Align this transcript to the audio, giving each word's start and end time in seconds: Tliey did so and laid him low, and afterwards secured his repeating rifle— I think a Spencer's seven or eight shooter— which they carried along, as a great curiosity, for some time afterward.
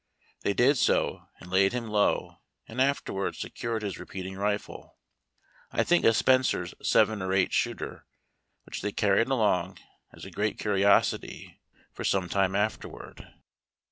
Tliey 0.43 0.55
did 0.55 0.79
so 0.79 1.27
and 1.39 1.51
laid 1.51 1.73
him 1.73 1.87
low, 1.87 2.39
and 2.67 2.81
afterwards 2.81 3.37
secured 3.37 3.83
his 3.83 3.99
repeating 3.99 4.35
rifle— 4.35 4.97
I 5.71 5.83
think 5.83 6.05
a 6.05 6.11
Spencer's 6.11 6.73
seven 6.81 7.21
or 7.21 7.31
eight 7.33 7.53
shooter— 7.53 8.07
which 8.65 8.81
they 8.81 8.91
carried 8.93 9.27
along, 9.27 9.77
as 10.11 10.25
a 10.25 10.31
great 10.31 10.57
curiosity, 10.57 11.61
for 11.93 12.03
some 12.03 12.29
time 12.29 12.55
afterward. 12.55 13.27